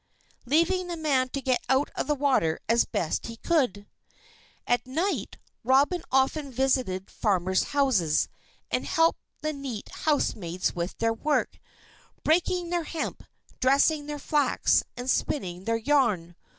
[0.01, 3.85] Ho!" leaving the man to get out of the water as best he could.
[4.65, 8.27] At night Robin often visited farmers' houses,
[8.71, 11.59] and helped the neat housemaids with their work,
[12.23, 13.21] breaking their hemp,
[13.59, 16.35] dressing their flax, and spinning their yarn.